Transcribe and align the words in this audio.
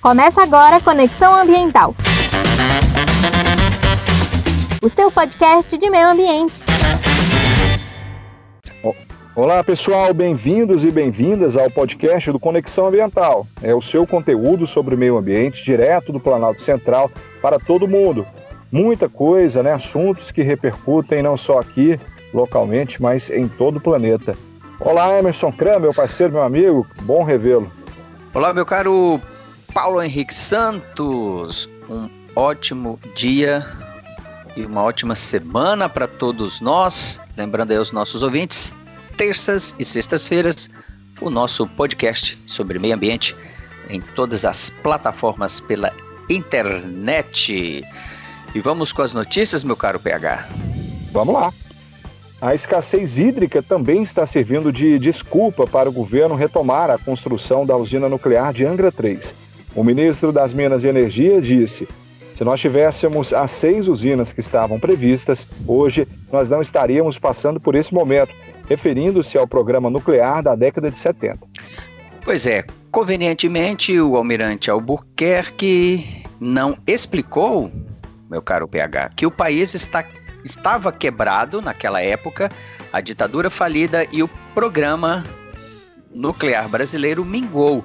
Começa 0.00 0.42
agora 0.42 0.80
Conexão 0.80 1.34
Ambiental. 1.34 1.94
O 4.82 4.88
seu 4.88 5.10
podcast 5.10 5.76
de 5.76 5.90
meio 5.90 6.08
ambiente. 6.08 6.64
Olá 9.36 9.62
pessoal, 9.62 10.12
bem-vindos 10.12 10.84
e 10.84 10.90
bem-vindas 10.90 11.56
ao 11.56 11.70
podcast 11.70 12.32
do 12.32 12.40
Conexão 12.40 12.86
Ambiental. 12.86 13.46
É 13.62 13.74
o 13.74 13.80
seu 13.80 14.06
conteúdo 14.06 14.66
sobre 14.66 14.96
meio 14.96 15.16
ambiente 15.16 15.64
direto 15.64 16.12
do 16.12 16.18
Planalto 16.18 16.60
Central 16.60 17.10
para 17.40 17.58
todo 17.58 17.86
mundo. 17.86 18.26
Muita 18.72 19.08
coisa, 19.08 19.62
né? 19.62 19.72
Assuntos 19.72 20.30
que 20.30 20.42
repercutem 20.42 21.22
não 21.22 21.36
só 21.36 21.58
aqui 21.58 21.98
localmente, 22.32 23.02
mas 23.02 23.28
em 23.28 23.48
todo 23.48 23.76
o 23.76 23.80
planeta. 23.80 24.36
Olá, 24.78 25.18
Emerson 25.18 25.52
Kram, 25.52 25.80
meu 25.80 25.92
parceiro, 25.92 26.32
meu 26.32 26.42
amigo, 26.42 26.86
bom 27.02 27.24
revê-lo. 27.24 27.70
Olá, 28.32 28.52
meu 28.52 28.64
caro 28.64 29.20
Paulo 29.74 30.00
Henrique 30.00 30.32
Santos. 30.32 31.68
Um 31.88 32.08
ótimo 32.36 32.98
dia 33.16 33.66
e 34.56 34.64
uma 34.64 34.82
ótima 34.82 35.16
semana 35.16 35.88
para 35.88 36.06
todos 36.06 36.60
nós. 36.60 37.20
Lembrando 37.36 37.72
aí 37.72 37.76
aos 37.76 37.90
nossos 37.90 38.22
ouvintes, 38.22 38.72
terças 39.16 39.74
e 39.78 39.84
sextas-feiras, 39.84 40.70
o 41.20 41.28
nosso 41.28 41.66
podcast 41.66 42.40
sobre 42.46 42.78
meio 42.78 42.94
ambiente 42.94 43.36
em 43.88 44.00
todas 44.00 44.44
as 44.44 44.70
plataformas 44.70 45.60
pela 45.60 45.92
internet. 46.28 47.84
E 48.54 48.60
vamos 48.60 48.92
com 48.92 49.02
as 49.02 49.12
notícias, 49.12 49.62
meu 49.62 49.76
caro 49.76 50.00
PH. 50.00 50.48
Vamos 51.12 51.34
lá. 51.34 51.52
A 52.40 52.54
escassez 52.54 53.18
hídrica 53.18 53.62
também 53.62 54.02
está 54.02 54.24
servindo 54.24 54.72
de 54.72 54.98
desculpa 54.98 55.66
para 55.66 55.88
o 55.88 55.92
governo 55.92 56.34
retomar 56.34 56.90
a 56.90 56.98
construção 56.98 57.66
da 57.66 57.76
usina 57.76 58.08
nuclear 58.08 58.52
de 58.52 58.64
Angra 58.64 58.90
3. 58.90 59.34
O 59.74 59.84
ministro 59.84 60.32
das 60.32 60.54
Minas 60.54 60.82
e 60.82 60.88
Energia 60.88 61.40
disse: 61.40 61.86
se 62.40 62.44
nós 62.44 62.58
tivéssemos 62.58 63.34
as 63.34 63.50
seis 63.50 63.86
usinas 63.86 64.32
que 64.32 64.40
estavam 64.40 64.80
previstas, 64.80 65.46
hoje 65.66 66.08
nós 66.32 66.48
não 66.48 66.62
estaríamos 66.62 67.18
passando 67.18 67.60
por 67.60 67.74
esse 67.74 67.92
momento, 67.92 68.34
referindo-se 68.66 69.36
ao 69.36 69.46
programa 69.46 69.90
nuclear 69.90 70.42
da 70.42 70.56
década 70.56 70.90
de 70.90 70.96
70. 70.96 71.38
Pois 72.24 72.46
é, 72.46 72.64
convenientemente 72.90 74.00
o 74.00 74.16
almirante 74.16 74.70
Albuquerque 74.70 76.24
não 76.40 76.78
explicou, 76.86 77.70
meu 78.30 78.40
caro 78.40 78.68
PH, 78.68 79.10
que 79.16 79.26
o 79.26 79.30
país 79.30 79.74
está, 79.74 80.06
estava 80.44 80.92
quebrado 80.92 81.60
naquela 81.60 82.00
época, 82.00 82.50
a 82.92 83.00
ditadura 83.00 83.50
falida 83.50 84.06
e 84.12 84.22
o 84.22 84.28
programa 84.54 85.24
nuclear 86.14 86.68
brasileiro 86.68 87.24
mingou. 87.24 87.84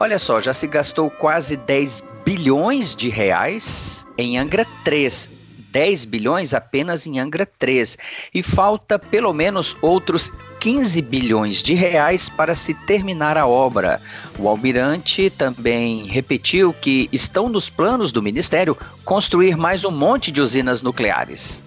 Olha 0.00 0.18
só, 0.18 0.40
já 0.40 0.52
se 0.52 0.66
gastou 0.66 1.08
quase 1.08 1.56
10 1.56 2.04
bilhões 2.24 2.96
de 2.96 3.08
reais 3.08 4.04
em 4.18 4.36
Angra 4.36 4.66
3. 4.84 5.30
10 5.72 6.04
bilhões 6.04 6.52
apenas 6.52 7.06
em 7.06 7.18
Angra 7.18 7.46
3. 7.58 7.96
E 8.34 8.42
falta 8.42 8.98
pelo 8.98 9.32
menos 9.32 9.76
outros 9.80 10.30
15 10.60 11.02
bilhões 11.02 11.62
de 11.62 11.74
reais 11.74 12.28
para 12.28 12.54
se 12.54 12.72
terminar 12.72 13.36
a 13.36 13.46
obra. 13.46 14.00
O 14.38 14.48
almirante 14.48 15.28
também 15.30 16.04
repetiu 16.06 16.72
que 16.72 17.08
estão 17.10 17.48
nos 17.48 17.68
planos 17.68 18.12
do 18.12 18.22
ministério 18.22 18.76
construir 19.04 19.56
mais 19.56 19.84
um 19.84 19.90
monte 19.90 20.30
de 20.30 20.40
usinas 20.40 20.82
nucleares. 20.82 21.60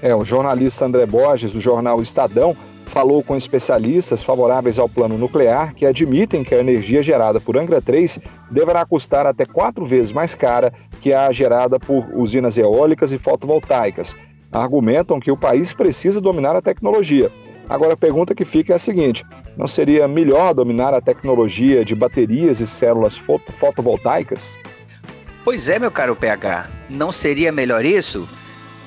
É, 0.00 0.12
o 0.12 0.24
jornalista 0.24 0.84
André 0.84 1.06
Borges, 1.06 1.52
do 1.52 1.60
jornal 1.60 2.02
Estadão, 2.02 2.56
falou 2.86 3.22
com 3.22 3.36
especialistas 3.36 4.22
favoráveis 4.22 4.78
ao 4.78 4.88
plano 4.88 5.16
nuclear 5.16 5.74
que 5.74 5.86
admitem 5.86 6.44
que 6.44 6.54
a 6.54 6.58
energia 6.58 7.02
gerada 7.02 7.40
por 7.40 7.56
Angra 7.56 7.80
3 7.80 8.18
deverá 8.50 8.84
custar 8.84 9.26
até 9.26 9.46
quatro 9.46 9.84
vezes 9.86 10.12
mais 10.12 10.34
cara 10.34 10.72
que 11.02 11.12
a 11.12 11.30
gerada 11.32 11.78
por 11.80 12.06
usinas 12.14 12.56
eólicas 12.56 13.12
e 13.12 13.18
fotovoltaicas. 13.18 14.16
Argumentam 14.52 15.18
que 15.18 15.32
o 15.32 15.36
país 15.36 15.72
precisa 15.72 16.20
dominar 16.20 16.54
a 16.54 16.62
tecnologia. 16.62 17.30
Agora 17.68 17.94
a 17.94 17.96
pergunta 17.96 18.34
que 18.34 18.44
fica 18.44 18.72
é 18.72 18.76
a 18.76 18.78
seguinte: 18.78 19.24
não 19.56 19.66
seria 19.66 20.06
melhor 20.06 20.54
dominar 20.54 20.94
a 20.94 21.00
tecnologia 21.00 21.84
de 21.84 21.94
baterias 21.94 22.60
e 22.60 22.66
células 22.66 23.18
foto 23.18 23.52
fotovoltaicas? 23.52 24.56
Pois 25.44 25.68
é, 25.68 25.78
meu 25.78 25.90
caro 25.90 26.14
PH, 26.14 26.68
não 26.88 27.10
seria 27.10 27.50
melhor 27.50 27.84
isso? 27.84 28.28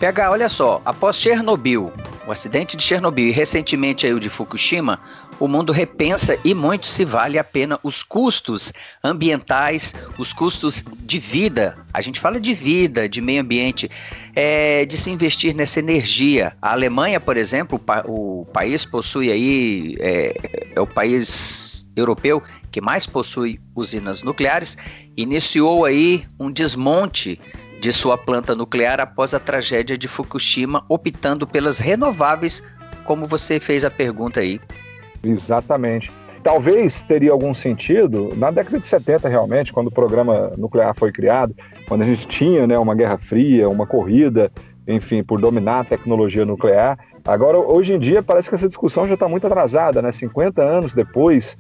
PH, 0.05 0.29
olha 0.29 0.49
só, 0.49 0.83
após 0.85 1.15
Chernobyl, 1.15 1.91
o 2.27 2.31
acidente 2.31 2.77
de 2.77 2.83
Chernobyl 2.83 3.29
e 3.29 3.31
recentemente 3.31 4.05
aí 4.05 4.13
o 4.13 4.19
de 4.19 4.29
Fukushima, 4.29 4.99
o 5.39 5.47
mundo 5.47 5.73
repensa 5.73 6.37
e 6.45 6.53
muito 6.53 6.85
se 6.85 7.03
vale 7.03 7.39
a 7.39 7.43
pena 7.43 7.79
os 7.81 8.03
custos 8.03 8.71
ambientais, 9.03 9.95
os 10.19 10.31
custos 10.31 10.85
de 10.99 11.17
vida. 11.17 11.75
A 11.91 12.01
gente 12.01 12.19
fala 12.19 12.39
de 12.39 12.53
vida, 12.53 13.09
de 13.09 13.19
meio 13.19 13.41
ambiente, 13.41 13.89
é, 14.35 14.85
de 14.85 14.95
se 14.95 15.09
investir 15.09 15.55
nessa 15.55 15.79
energia. 15.79 16.55
A 16.61 16.73
Alemanha, 16.73 17.19
por 17.19 17.35
exemplo, 17.35 17.81
o, 18.05 18.45
país 18.53 18.85
possui 18.85 19.31
aí 19.31 19.95
é, 19.99 20.35
é 20.75 20.79
o 20.79 20.85
país 20.85 21.87
europeu 21.95 22.43
que 22.71 22.79
mais 22.79 23.07
possui 23.07 23.59
usinas 23.73 24.21
nucleares, 24.21 24.77
iniciou 25.17 25.83
aí 25.83 26.25
um 26.39 26.51
desmonte 26.51 27.39
de 27.85 27.93
sua 27.93 28.17
planta 28.17 28.55
nuclear 28.55 28.99
após 28.99 29.35
a 29.35 29.39
tragédia 29.39 29.95
de 29.95 30.07
Fukushima, 30.07 30.83
optando 30.89 31.45
pelas 31.45 31.77
renováveis, 31.77 32.63
como 33.03 33.27
você 33.27 33.59
fez 33.59 33.85
a 33.85 33.91
pergunta 33.91 34.39
aí. 34.39 34.59
Exatamente. 35.23 36.11
Talvez 36.41 37.03
teria 37.03 37.31
algum 37.31 37.53
sentido 37.53 38.31
na 38.37 38.49
década 38.49 38.79
de 38.79 38.87
70 38.87 39.29
realmente, 39.29 39.71
quando 39.71 39.89
o 39.89 39.91
programa 39.91 40.51
nuclear 40.57 40.95
foi 40.95 41.11
criado, 41.11 41.55
quando 41.87 42.01
a 42.01 42.05
gente 42.05 42.27
tinha 42.27 42.65
né, 42.65 42.75
uma 42.75 42.95
guerra 42.95 43.19
fria, 43.19 43.69
uma 43.69 43.85
corrida, 43.85 44.51
enfim, 44.87 45.23
por 45.23 45.39
dominar 45.39 45.81
a 45.81 45.85
tecnologia 45.85 46.43
nuclear. 46.43 46.97
Agora, 47.23 47.59
hoje 47.59 47.93
em 47.93 47.99
dia, 47.99 48.23
parece 48.23 48.49
que 48.49 48.55
essa 48.55 48.67
discussão 48.67 49.07
já 49.07 49.13
está 49.13 49.29
muito 49.29 49.45
atrasada, 49.45 50.01
né? 50.01 50.11
50 50.11 50.59
anos 50.59 50.95
depois, 50.95 51.55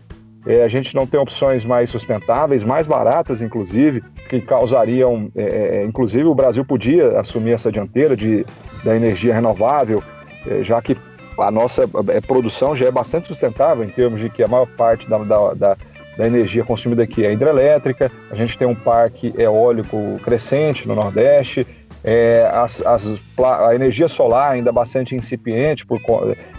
é, 0.45 0.63
a 0.63 0.67
gente 0.67 0.93
não 0.93 1.07
tem 1.07 1.19
opções 1.19 1.65
mais 1.65 1.89
sustentáveis, 1.89 2.63
mais 2.63 2.85
baratas, 2.85 3.41
inclusive, 3.41 4.03
que 4.29 4.39
causariam. 4.41 5.31
É, 5.35 5.43
é, 5.43 5.77
é, 5.77 5.85
inclusive, 5.85 6.25
o 6.25 6.35
Brasil 6.35 6.63
podia 6.63 7.19
assumir 7.19 7.53
essa 7.53 7.71
dianteira 7.71 8.15
de, 8.15 8.45
da 8.83 8.95
energia 8.95 9.33
renovável, 9.33 10.03
é, 10.45 10.63
já 10.63 10.81
que 10.81 10.95
a 11.39 11.49
nossa 11.49 11.89
é, 12.09 12.21
produção 12.21 12.75
já 12.75 12.85
é 12.85 12.91
bastante 12.91 13.27
sustentável, 13.27 13.83
em 13.83 13.89
termos 13.89 14.21
de 14.21 14.29
que 14.29 14.43
a 14.43 14.47
maior 14.47 14.67
parte 14.67 15.09
da, 15.09 15.17
da, 15.17 15.53
da, 15.53 15.77
da 16.17 16.27
energia 16.27 16.63
consumida 16.63 17.03
aqui 17.03 17.25
é 17.25 17.33
hidrelétrica, 17.33 18.11
a 18.29 18.35
gente 18.35 18.57
tem 18.57 18.67
um 18.67 18.75
parque 18.75 19.33
eólico 19.37 20.19
crescente 20.23 20.87
no 20.87 20.95
Nordeste, 20.95 21.65
é, 22.05 22.47
as, 22.53 22.85
as, 22.85 23.19
a 23.43 23.73
energia 23.73 24.07
solar 24.07 24.51
ainda 24.51 24.71
bastante 24.71 25.15
incipiente, 25.15 25.83
por, 25.87 25.99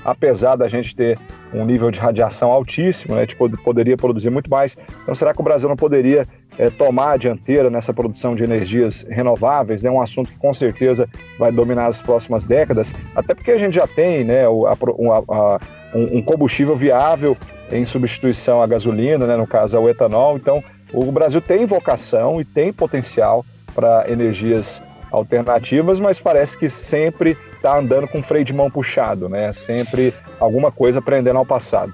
apesar 0.05 0.57
da 0.57 0.67
gente 0.67 0.95
ter 0.95 1.17
um 1.55 1.65
nível 1.65 1.89
de 1.89 2.01
radiação 2.01 2.51
altíssimo, 2.51 3.15
né, 3.15 3.23
a 3.23 3.25
gente 3.25 3.37
poderia 3.62 3.97
produzir 3.97 4.29
muito 4.29 4.51
mais. 4.51 4.77
Então, 5.03 5.15
será 5.15 5.33
que 5.33 5.41
o 5.41 5.45
Brasil 5.45 5.69
não 5.69 5.77
poderia 5.77 6.27
é, 6.59 6.69
tomar 6.69 7.12
a 7.12 7.17
dianteira 7.17 7.71
nessa 7.71 7.95
produção 7.95 8.34
de 8.34 8.43
energias 8.43 9.07
renováveis? 9.09 9.84
É 9.84 9.89
né, 9.89 9.95
um 9.95 10.01
assunto 10.03 10.33
que 10.33 10.37
com 10.37 10.53
certeza 10.53 11.09
vai 11.39 11.53
dominar 11.53 11.87
as 11.87 12.03
próximas 12.03 12.45
décadas, 12.45 12.93
até 13.15 13.33
porque 13.33 13.53
a 13.53 13.59
gente 13.59 13.75
já 13.75 13.87
tem 13.87 14.25
né, 14.25 14.49
o, 14.49 14.67
a, 14.67 14.73
a, 14.73 15.61
um, 15.95 16.19
um 16.19 16.23
combustível 16.23 16.75
viável 16.75 17.37
em 17.71 17.84
substituição 17.84 18.61
à 18.61 18.67
gasolina, 18.67 19.25
né, 19.28 19.37
no 19.37 19.47
caso 19.47 19.77
ao 19.77 19.89
etanol. 19.89 20.37
Então, 20.37 20.63
o 20.93 21.13
Brasil 21.13 21.41
tem 21.41 21.67
vocação 21.67 22.41
e 22.41 22.45
tem 22.45 22.73
potencial 22.73 23.45
para 23.77 24.11
energias 24.11 24.83
alternativas, 25.16 25.98
mas 25.98 26.21
parece 26.21 26.57
que 26.57 26.68
sempre 26.68 27.36
está 27.54 27.78
andando 27.78 28.07
com 28.07 28.22
freio 28.22 28.45
de 28.45 28.53
mão 28.53 28.71
puxado, 28.71 29.28
né? 29.28 29.51
Sempre 29.53 30.15
alguma 30.39 30.71
coisa 30.71 31.01
prendendo 31.01 31.39
ao 31.39 31.47
passado. 31.47 31.92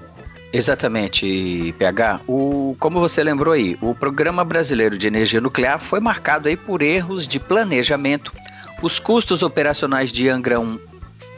Exatamente, 0.51 1.73
PH. 1.79 2.21
O, 2.27 2.75
como 2.79 2.99
você 2.99 3.23
lembrou 3.23 3.53
aí, 3.53 3.75
o 3.81 3.95
Programa 3.95 4.43
Brasileiro 4.43 4.97
de 4.97 5.07
Energia 5.07 5.41
Nuclear 5.41 5.79
foi 5.79 5.99
marcado 5.99 6.47
aí 6.47 6.55
por 6.55 6.83
erros 6.83 7.27
de 7.27 7.39
planejamento. 7.39 8.31
Os 8.81 8.99
custos 8.99 9.41
operacionais 9.41 10.11
de 10.11 10.29
Angra 10.29 10.59
1 10.59 10.77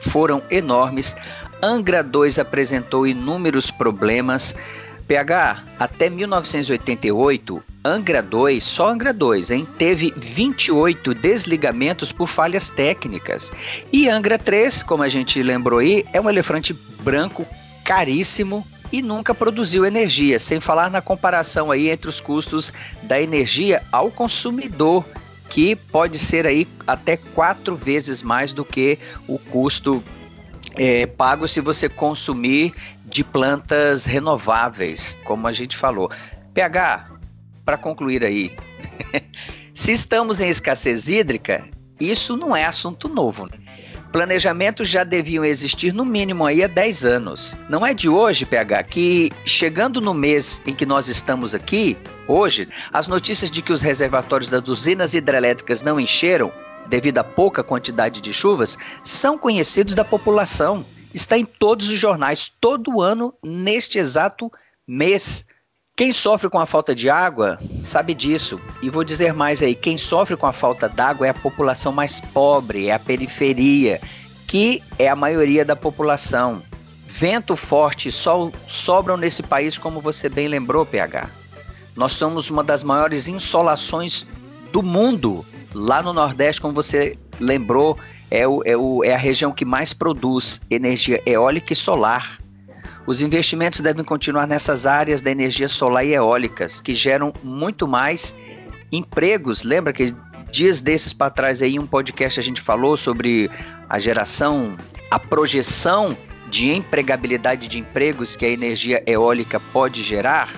foram 0.01 0.41
enormes. 0.51 1.15
Angra 1.61 2.03
2 2.03 2.39
apresentou 2.39 3.07
inúmeros 3.07 3.71
problemas. 3.71 4.53
PH, 5.07 5.63
até 5.79 6.09
1988, 6.09 7.63
Angra 7.85 8.19
2, 8.19 8.63
só 8.63 8.89
Angra 8.89 9.13
2, 9.13 9.51
hein, 9.51 9.67
teve 9.77 10.11
28 10.17 11.13
desligamentos 11.13 12.11
por 12.11 12.25
falhas 12.25 12.67
técnicas. 12.67 13.51
E 13.93 14.09
Angra 14.09 14.39
3, 14.39 14.81
como 14.81 15.03
a 15.03 15.07
gente 15.07 15.43
lembrou 15.43 15.77
aí, 15.77 16.03
é 16.11 16.19
um 16.19 16.27
elefante 16.27 16.73
branco 17.03 17.45
caríssimo 17.83 18.65
e 18.91 19.03
nunca 19.03 19.35
produziu 19.35 19.85
energia, 19.85 20.39
sem 20.39 20.59
falar 20.59 20.89
na 20.89 20.99
comparação 20.99 21.69
aí 21.69 21.91
entre 21.91 22.09
os 22.09 22.19
custos 22.19 22.73
da 23.03 23.21
energia 23.21 23.83
ao 23.91 24.09
consumidor. 24.09 25.05
que 25.47 25.75
pode 25.75 26.17
ser 26.17 26.47
aí 26.47 26.67
até 26.87 27.17
quatro 27.17 27.75
vezes 27.75 28.23
mais 28.23 28.51
do 28.51 28.65
que 28.65 28.97
o 29.27 29.37
custo 29.37 30.03
é, 30.75 31.05
pago 31.05 31.47
se 31.47 31.61
você 31.61 31.87
consumir 31.87 32.73
de 33.05 33.23
plantas 33.23 34.05
renováveis, 34.05 35.19
como 35.23 35.47
a 35.47 35.51
gente 35.51 35.77
falou. 35.77 36.09
PH, 36.55 37.14
para 37.65 37.77
concluir 37.77 38.23
aí, 38.23 38.55
se 39.73 39.91
estamos 39.91 40.39
em 40.39 40.49
escassez 40.49 41.09
hídrica, 41.09 41.63
isso 41.99 42.37
não 42.37 42.55
é 42.55 42.65
assunto 42.65 43.09
novo. 43.09 43.49
Planejamentos 44.11 44.87
já 44.87 45.03
deviam 45.03 45.43
existir 45.43 45.93
no 45.93 46.05
mínimo 46.05 46.45
aí 46.45 46.63
há 46.63 46.67
10 46.67 47.05
anos. 47.05 47.57
Não 47.67 47.85
é 47.85 47.93
de 47.93 48.07
hoje, 48.07 48.45
PH, 48.45 48.83
que 48.83 49.29
chegando 49.45 49.99
no 49.99 50.13
mês 50.13 50.61
em 50.65 50.73
que 50.73 50.85
nós 50.85 51.09
estamos 51.09 51.53
aqui, 51.53 51.97
hoje, 52.25 52.69
as 52.93 53.07
notícias 53.07 53.51
de 53.51 53.61
que 53.61 53.73
os 53.73 53.81
reservatórios 53.81 54.49
das 54.49 54.65
usinas 54.69 55.13
hidrelétricas 55.13 55.81
não 55.81 55.99
encheram 55.99 56.49
devido 56.87 57.17
à 57.17 57.23
pouca 57.23 57.63
quantidade 57.63 58.21
de 58.21 58.31
chuvas 58.31 58.77
são 59.03 59.37
conhecidos 59.37 59.95
da 59.95 60.05
população. 60.05 60.85
Está 61.13 61.37
em 61.37 61.45
todos 61.45 61.89
os 61.89 61.99
jornais, 61.99 62.49
todo 62.61 63.01
ano, 63.01 63.33
neste 63.43 63.97
exato 63.97 64.51
mês. 64.87 65.45
Quem 65.97 66.11
sofre 66.11 66.49
com 66.49 66.59
a 66.59 66.65
falta 66.65 66.93
de 66.93 67.09
água 67.09 67.57
sabe 67.79 68.13
disso. 68.13 68.59
E 68.81 68.89
vou 68.89 69.01
dizer 69.01 69.33
mais 69.33 69.63
aí: 69.63 69.73
quem 69.73 69.97
sofre 69.97 70.35
com 70.35 70.45
a 70.45 70.51
falta 70.51 70.89
d'água 70.89 71.25
é 71.25 71.29
a 71.29 71.33
população 71.33 71.93
mais 71.93 72.19
pobre, 72.19 72.87
é 72.87 72.93
a 72.93 72.99
periferia, 72.99 74.01
que 74.45 74.83
é 74.99 75.07
a 75.07 75.15
maioria 75.15 75.63
da 75.63 75.73
população. 75.73 76.61
Vento 77.07 77.55
forte 77.55 78.09
e 78.09 78.11
sol 78.11 78.51
sobram 78.67 79.15
nesse 79.15 79.41
país, 79.41 79.77
como 79.77 80.01
você 80.01 80.27
bem 80.27 80.49
lembrou, 80.49 80.85
PH. 80.85 81.29
Nós 81.95 82.11
somos 82.11 82.49
uma 82.49 82.61
das 82.61 82.83
maiores 82.83 83.29
insolações 83.29 84.27
do 84.73 84.83
mundo. 84.83 85.45
Lá 85.73 86.03
no 86.03 86.11
Nordeste, 86.11 86.61
como 86.61 86.73
você 86.73 87.13
lembrou, 87.39 87.97
é, 88.29 88.45
o, 88.45 88.61
é, 88.65 88.75
o, 88.75 89.01
é 89.01 89.13
a 89.13 89.17
região 89.17 89.53
que 89.53 89.63
mais 89.63 89.93
produz 89.93 90.59
energia 90.69 91.21
eólica 91.25 91.71
e 91.71 91.75
solar. 91.75 92.37
Os 93.07 93.21
investimentos 93.21 93.81
devem 93.81 94.03
continuar 94.03 94.47
nessas 94.47 94.87
áreas 94.87 95.21
da 95.21 95.29
energia 95.29 95.67
solar 95.67 96.03
e 96.05 96.13
eólicas, 96.13 96.81
que 96.81 96.93
geram 96.93 97.31
muito 97.43 97.87
mais 97.87 98.35
empregos. 98.91 99.63
Lembra 99.63 99.93
que 99.93 100.15
dias 100.51 100.81
desses 100.81 101.13
para 101.13 101.29
trás 101.29 101.61
aí 101.61 101.77
um 101.77 101.85
podcast 101.85 102.39
a 102.39 102.43
gente 102.43 102.61
falou 102.61 102.97
sobre 102.97 103.49
a 103.87 103.99
geração, 103.99 104.75
a 105.11 105.19
projeção 105.19 106.17
de 106.49 106.71
empregabilidade 106.71 107.67
de 107.67 107.79
empregos 107.79 108.35
que 108.35 108.45
a 108.45 108.49
energia 108.49 109.03
eólica 109.05 109.59
pode 109.71 110.01
gerar? 110.01 110.53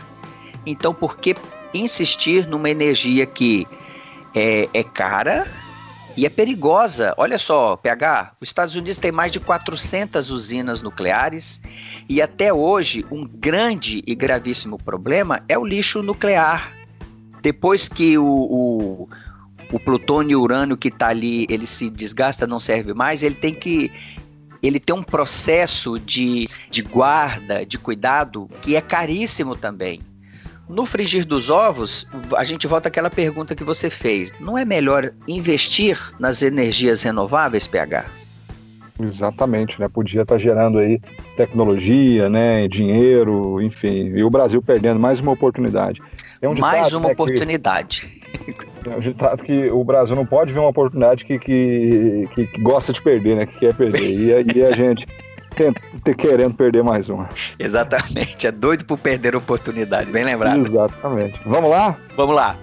Então, 0.65 0.94
por 0.94 1.17
que 1.17 1.35
insistir 1.73 2.47
numa 2.47 2.69
energia 2.69 3.25
que 3.25 3.67
é, 4.33 4.69
é 4.73 4.83
cara, 4.83 5.45
e 6.18 6.25
é 6.25 6.30
perigosa. 6.30 7.14
Olha 7.16 7.38
só, 7.38 7.78
PH, 7.78 8.34
os 8.42 8.50
Estados 8.50 8.75
Unidos 8.75 8.98
tem 8.98 9.12
mais 9.12 9.31
de 9.31 9.40
400 9.40 10.31
usinas 10.31 10.81
nucleares 10.81 11.62
e 12.10 12.22
até 12.22 12.52
hoje 12.52 13.06
um 13.12 13.24
grande 13.25 14.04
e 14.06 14.16
gravíssimo 14.16 14.80
problema 14.80 15.44
é 15.48 15.58
o 15.58 15.64
lixo 15.64 16.02
nuclear. 16.02 16.74
Depois 17.44 17.88
que 17.88 18.18
o, 18.18 18.25
o, 18.25 19.10
o 19.72 19.80
plutônio 19.80 20.31
e 20.31 20.36
urânio 20.36 20.75
que 20.75 20.88
está 20.88 21.10
ali, 21.10 21.46
ele 21.50 21.68
se 21.68 21.88
desgasta, 21.88 22.48
não 22.48 22.60
serve 22.60 22.96
mais, 22.96 23.22
ele 23.22 23.36
tem 23.36 23.54
que 23.54 23.92
ele 24.64 24.80
tem 24.80 24.96
um 24.96 25.04
processo 25.04 26.00
de, 26.00 26.50
de 26.72 26.81
guarda, 26.81 27.64
de 27.64 27.78
cuidado, 27.78 28.50
que 28.60 28.75
é 28.75 28.81
caríssimo 28.81 29.56
também. 29.56 30.02
No 30.69 30.86
frigir 30.86 31.25
dos 31.25 31.50
ovos, 31.50 32.06
a 32.36 32.44
gente 32.44 32.68
volta 32.68 32.90
àquela 32.90 33.10
pergunta 33.10 33.56
que 33.56 33.64
você 33.64 33.90
fez. 33.90 34.34
Não 34.40 34.58
é 34.58 34.66
melhor 34.66 35.14
investir 35.28 35.98
nas 36.19 36.42
energias 36.42 37.04
renováveis, 37.04 37.66
PH? 37.66 38.06
Exatamente, 39.00 39.80
né? 39.80 39.88
Podia 39.88 40.24
estar 40.24 40.36
tá 40.36 40.40
gerando 40.40 40.80
aí 40.80 41.00
tecnologia, 41.38 42.30
né? 42.30 42.68
Dinheiro, 42.68 43.62
enfim. 43.62 44.08
E 44.16 44.24
o 44.24 44.30
Brasil 44.30 44.62
perdendo 44.62 45.00
mais 45.00 45.19
uma 45.22 45.31
oportunidade. 45.31 46.02
É 46.42 46.50
um 46.50 46.56
mais 46.56 46.94
uma 46.94 47.08
né, 47.08 47.14
oportunidade. 47.14 48.22
Que, 48.44 48.90
é 48.90 48.96
um 48.96 49.00
ditado 49.00 49.44
que 49.44 49.69
o 49.69 49.84
Brasil 49.84 50.16
não 50.16 50.25
pode 50.25 50.52
ver 50.52 50.60
uma 50.60 50.69
oportunidade 50.69 51.24
que, 51.24 51.40
que, 51.40 52.28
que, 52.36 52.48
que 52.48 52.62
gosta 52.62 52.92
de 52.92 53.02
perder, 53.02 53.38
né? 53.38 53.46
Que 53.46 53.60
quer 53.60 53.74
perder. 53.74 54.02
E, 54.02 54.58
e 54.58 54.66
a 54.66 54.72
gente 54.72 55.08
ter 56.04 56.15
querendo 56.15 56.54
perder 56.54 56.83
mais 56.83 57.09
uma. 57.09 57.27
Exatamente, 57.57 58.45
é 58.45 58.51
doido 58.51 58.86
por 58.86 58.98
perder 58.98 59.36
a 59.36 59.38
oportunidade, 59.39 60.12
bem 60.12 60.24
lembrado. 60.24 60.59
Exatamente. 60.65 61.39
Vamos 61.45 61.69
lá? 61.69 61.98
Vamos 62.15 62.36
lá. 62.36 62.57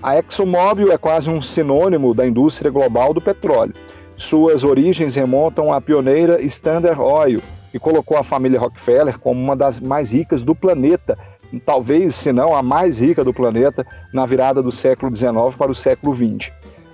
A 0.00 0.16
ExxonMobil 0.16 0.92
é 0.92 0.98
quase 0.98 1.28
um 1.28 1.42
sinônimo 1.42 2.14
da 2.14 2.24
indústria 2.24 2.70
global 2.70 3.12
do 3.12 3.20
petróleo. 3.20 3.74
Suas 4.16 4.62
origens 4.62 5.16
remontam 5.16 5.72
à 5.72 5.80
pioneira 5.80 6.40
Standard 6.42 7.00
Oil, 7.00 7.42
que 7.72 7.78
colocou 7.78 8.16
a 8.16 8.22
família 8.22 8.60
Rockefeller 8.60 9.18
como 9.18 9.40
uma 9.40 9.56
das 9.56 9.80
mais 9.80 10.12
ricas 10.12 10.42
do 10.42 10.54
planeta, 10.54 11.18
talvez, 11.64 12.14
se 12.14 12.32
não 12.32 12.54
a 12.54 12.62
mais 12.62 12.98
rica 13.00 13.24
do 13.24 13.34
planeta, 13.34 13.84
na 14.12 14.24
virada 14.24 14.62
do 14.62 14.70
século 14.70 15.14
XIX 15.14 15.56
para 15.56 15.70
o 15.70 15.74
século 15.74 16.14
XX. 16.14 16.50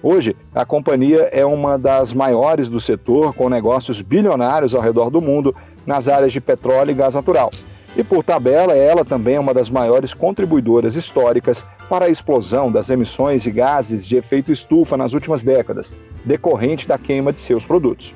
Hoje, 0.07 0.37
a 0.55 0.67
companhia 0.67 1.31
é 1.33 1.47
uma 1.47 1.79
das 1.79 2.13
maiores 2.13 2.69
do 2.69 2.79
setor, 2.79 3.33
com 3.33 3.49
negócios 3.49 4.03
bilionários 4.03 4.75
ao 4.75 4.83
redor 4.83 5.09
do 5.09 5.19
mundo 5.19 5.57
nas 5.87 6.11
áreas 6.11 6.31
de 6.31 6.43
petróleo 6.43 6.91
e 6.91 6.95
gás 6.95 7.15
natural. 7.15 7.51
E 7.97 8.05
por 8.05 8.23
tabela, 8.23 8.75
ela 8.75 9.03
também 9.03 9.37
é 9.37 9.41
uma 9.41 9.55
das 9.55 9.71
maiores 9.71 10.13
contribuidoras 10.13 10.95
históricas 10.95 11.65
para 11.89 12.05
a 12.05 12.11
explosão 12.11 12.71
das 12.71 12.91
emissões 12.91 13.43
de 13.43 13.51
gases 13.51 14.05
de 14.05 14.19
efeito 14.19 14.53
estufa 14.53 14.95
nas 14.95 15.15
últimas 15.15 15.43
décadas, 15.43 15.95
decorrente 16.23 16.87
da 16.87 16.99
queima 16.99 17.33
de 17.33 17.41
seus 17.41 17.65
produtos. 17.65 18.15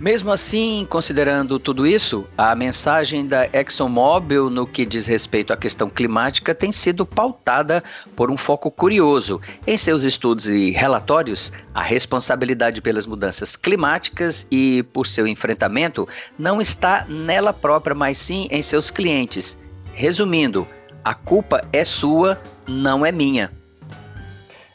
Mesmo 0.00 0.32
assim, 0.32 0.86
considerando 0.88 1.58
tudo 1.58 1.86
isso, 1.86 2.24
a 2.38 2.54
mensagem 2.54 3.26
da 3.26 3.44
ExxonMobil 3.52 4.48
no 4.48 4.66
que 4.66 4.86
diz 4.86 5.06
respeito 5.06 5.52
à 5.52 5.58
questão 5.58 5.90
climática 5.90 6.54
tem 6.54 6.72
sido 6.72 7.04
pautada 7.04 7.84
por 8.16 8.30
um 8.30 8.36
foco 8.38 8.70
curioso. 8.70 9.42
Em 9.66 9.76
seus 9.76 10.02
estudos 10.02 10.48
e 10.48 10.70
relatórios, 10.70 11.52
a 11.74 11.82
responsabilidade 11.82 12.80
pelas 12.80 13.06
mudanças 13.06 13.56
climáticas 13.56 14.46
e 14.50 14.82
por 14.84 15.06
seu 15.06 15.26
enfrentamento 15.26 16.08
não 16.38 16.62
está 16.62 17.04
nela 17.06 17.52
própria, 17.52 17.94
mas 17.94 18.16
sim 18.16 18.48
em 18.50 18.62
seus 18.62 18.90
clientes. 18.90 19.58
Resumindo, 19.92 20.66
a 21.04 21.12
culpa 21.12 21.62
é 21.74 21.84
sua, 21.84 22.40
não 22.66 23.04
é 23.04 23.12
minha. 23.12 23.52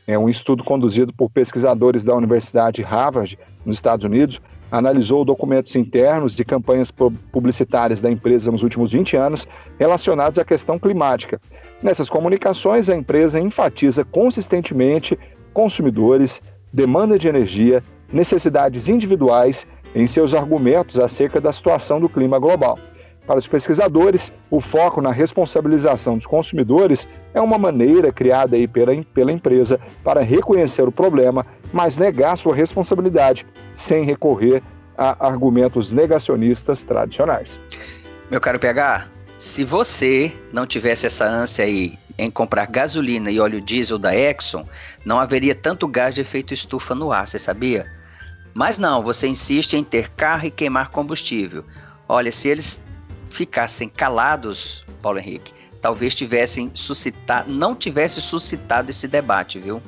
É 0.06 0.20
um 0.20 0.30
estudo 0.30 0.64
conduzido 0.64 1.12
por 1.12 1.32
pesquisadores 1.32 2.04
da 2.04 2.14
Universidade 2.14 2.84
Harvard, 2.84 3.40
nos 3.66 3.78
Estados 3.78 4.06
Unidos, 4.06 4.40
analisou 4.72 5.24
documentos 5.24 5.76
internos 5.76 6.36
de 6.36 6.44
campanhas 6.44 6.92
publicitárias 7.32 8.02
da 8.02 8.10
empresa 8.10 8.52
nos 8.52 8.64
últimos 8.64 8.92
20 8.92 9.16
anos 9.16 9.48
relacionados 9.80 10.40
à 10.40 10.46
questão 10.46 10.80
climática. 10.80 11.40
Nessas 11.82 12.10
comunicações, 12.10 12.90
a 12.90 12.96
empresa 12.96 13.40
enfatiza 13.40 14.04
consistentemente 14.04 15.18
consumidores, 15.54 16.42
demanda 16.74 17.18
de 17.18 17.28
energia, 17.28 17.84
necessidades 18.12 18.90
individuais 18.90 19.66
em 19.94 20.08
seus 20.08 20.34
argumentos 20.34 21.00
acerca 21.00 21.40
da 21.40 21.54
situação 21.54 22.00
do 22.00 22.10
clima 22.10 22.38
global. 22.38 22.78
Para 23.28 23.40
os 23.40 23.48
pesquisadores, 23.48 24.32
o 24.52 24.62
foco 24.62 25.02
na 25.02 25.12
responsabilização 25.12 26.16
dos 26.16 26.28
consumidores 26.28 27.08
é 27.34 27.42
uma 27.42 27.58
maneira 27.58 28.12
criada 28.12 28.56
aí 28.56 28.68
pela, 28.68 28.92
pela 29.14 29.32
empresa 29.32 29.80
para 30.04 30.22
reconhecer 30.22 30.88
o 30.88 30.92
problema, 30.92 31.46
mas 31.74 31.98
negar 31.98 32.38
sua 32.38 32.56
responsabilidade 32.56 33.46
sem 33.74 34.06
recorrer 34.06 34.62
a 34.98 35.26
argumentos 35.26 35.92
negacionistas 35.92 36.84
tradicionais. 36.84 37.60
Meu 38.30 38.40
caro 38.40 38.60
PH, 38.60 39.08
se 39.40 39.64
você 39.64 40.32
não 40.54 40.66
tivesse 40.66 41.08
essa 41.08 41.26
ânsia 41.26 41.66
aí 41.66 41.98
em 42.18 42.30
comprar 42.30 42.68
gasolina 42.68 43.30
e 43.30 43.40
óleo 43.40 43.60
diesel 43.60 43.98
da 43.98 44.16
Exxon, 44.16 44.66
não 45.04 45.20
haveria 45.20 45.54
tanto 45.54 45.88
gás 45.88 46.16
de 46.16 46.22
efeito 46.22 46.54
estufa 46.54 46.96
no 46.96 47.12
ar, 47.12 47.28
você 47.28 47.38
sabia? 47.38 47.92
Mas 48.54 48.78
não, 48.78 49.04
você 49.04 49.28
insiste 49.28 49.74
em 49.74 49.84
ter 49.84 50.10
carro 50.12 50.46
e 50.46 50.52
queimar 50.52 50.90
combustível. 50.90 51.66
Olha, 52.08 52.32
se 52.32 52.48
eles 52.48 52.82
ficassem 53.30 53.90
calados, 53.90 54.86
Paulo 55.02 55.20
Henrique, 55.20 55.54
talvez 55.82 56.16
tivessem 56.16 56.72
suscitado, 56.74 57.52
não 57.52 57.76
tivesse 57.76 58.22
suscitado 58.22 58.90
esse 58.90 59.08
debate, 59.08 59.60
viu? 59.60 59.82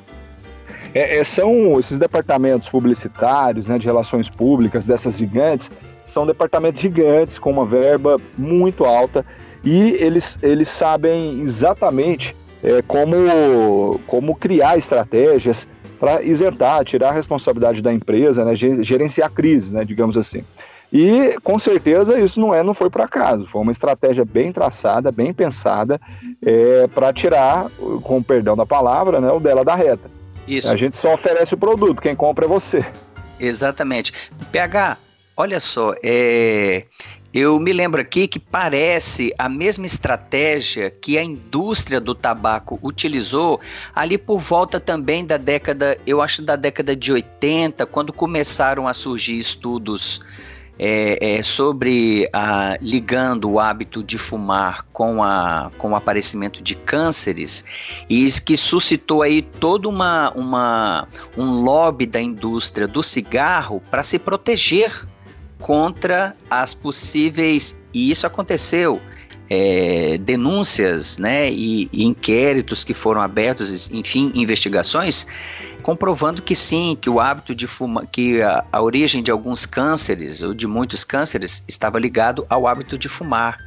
É, 0.93 1.17
é, 1.17 1.23
são 1.23 1.79
esses 1.79 1.97
departamentos 1.97 2.69
publicitários, 2.69 3.67
né, 3.67 3.77
de 3.77 3.85
relações 3.85 4.29
públicas 4.29 4.85
dessas 4.85 5.17
gigantes, 5.17 5.71
são 6.03 6.25
departamentos 6.25 6.81
gigantes 6.81 7.37
com 7.37 7.51
uma 7.51 7.65
verba 7.65 8.19
muito 8.37 8.85
alta 8.85 9.25
e 9.63 9.91
eles, 9.99 10.37
eles 10.41 10.69
sabem 10.69 11.41
exatamente 11.41 12.35
é, 12.63 12.81
como, 12.83 13.99
como 14.07 14.35
criar 14.35 14.77
estratégias 14.77 15.67
para 15.99 16.21
isentar, 16.21 16.85
tirar 16.85 17.09
a 17.09 17.13
responsabilidade 17.13 17.81
da 17.81 17.91
empresa, 17.91 18.45
né, 18.45 18.55
gerenciar 18.55 19.31
crises, 19.31 19.73
né, 19.73 19.83
digamos 19.83 20.17
assim. 20.17 20.43
E 20.91 21.37
com 21.43 21.59
certeza 21.59 22.17
isso 22.17 22.39
não 22.39 22.53
é, 22.53 22.63
não 22.63 22.73
foi 22.73 22.89
por 22.89 23.01
acaso, 23.01 23.45
foi 23.47 23.61
uma 23.61 23.71
estratégia 23.71 24.23
bem 24.23 24.53
traçada, 24.53 25.11
bem 25.11 25.33
pensada 25.33 25.99
é, 26.41 26.87
para 26.87 27.11
tirar, 27.11 27.69
com 28.03 28.23
perdão 28.23 28.55
da 28.55 28.65
palavra, 28.65 29.19
né, 29.19 29.29
o 29.31 29.39
dela 29.39 29.65
da 29.65 29.75
reta. 29.75 30.09
Isso. 30.47 30.69
A 30.69 30.75
gente 30.77 30.95
só 30.95 31.13
oferece 31.13 31.53
o 31.53 31.57
produto, 31.57 32.01
quem 32.01 32.15
compra 32.15 32.45
é 32.45 32.47
você. 32.47 32.85
Exatamente. 33.37 34.13
PH, 34.49 34.97
olha 35.35 35.59
só, 35.59 35.93
é, 36.01 36.85
eu 37.33 37.59
me 37.59 37.73
lembro 37.73 37.99
aqui 37.99 38.27
que 38.27 38.39
parece 38.39 39.33
a 39.37 39.49
mesma 39.49 39.85
estratégia 39.85 40.89
que 40.89 41.17
a 41.17 41.23
indústria 41.23 41.99
do 41.99 42.15
tabaco 42.15 42.79
utilizou 42.81 43.59
ali 43.93 44.17
por 44.17 44.39
volta 44.39 44.79
também 44.79 45.25
da 45.25 45.35
década, 45.35 45.97
eu 46.07 46.21
acho 46.21 46.41
da 46.41 46.55
década 46.55 46.95
de 46.95 47.11
80, 47.11 47.85
quando 47.85 48.13
começaram 48.13 48.87
a 48.87 48.93
surgir 48.93 49.37
estudos 49.37 50.21
é, 50.79 51.37
é, 51.37 51.43
sobre 51.43 52.29
a, 52.31 52.77
ligando 52.81 53.49
o 53.49 53.59
hábito 53.59 54.03
de 54.03 54.17
fumar 54.17 54.85
com, 54.93 55.23
a, 55.23 55.71
com 55.77 55.91
o 55.91 55.95
aparecimento 55.95 56.61
de 56.61 56.75
cânceres 56.75 57.63
e 58.09 58.29
que 58.45 58.55
suscitou 58.55 59.21
aí 59.21 59.41
todo 59.41 59.89
uma, 59.89 60.31
uma, 60.31 61.07
um 61.35 61.61
lobby 61.61 62.05
da 62.05 62.21
indústria 62.21 62.87
do 62.87 63.01
cigarro 63.01 63.81
para 63.89 64.03
se 64.03 64.19
proteger 64.19 65.07
contra 65.59 66.35
as 66.49 66.73
possíveis 66.73 67.75
e 67.93 68.11
isso 68.11 68.27
aconteceu 68.27 69.01
é, 69.49 70.17
denúncias 70.17 71.17
né, 71.17 71.49
e, 71.49 71.89
e, 71.91 72.05
inquéritos 72.05 72.83
que 72.83 72.93
foram 72.93 73.21
abertos, 73.21 73.89
enfim, 73.91 74.31
investigações, 74.35 75.25
comprovando 75.81 76.41
que 76.41 76.55
sim, 76.55 76.97
que 76.99 77.09
o 77.09 77.19
hábito 77.19 77.55
de 77.55 77.67
fumar, 77.67 78.05
que 78.07 78.41
a, 78.41 78.65
a 78.71 78.81
origem 78.81 79.23
de 79.23 79.31
alguns 79.31 79.65
cânceres, 79.65 80.43
ou 80.43 80.53
de 80.53 80.67
muitos 80.67 81.03
cânceres, 81.03 81.63
estava 81.67 81.99
ligado 81.99 82.45
ao 82.49 82.67
hábito 82.67 82.97
de 82.97 83.07
fumar. 83.07 83.57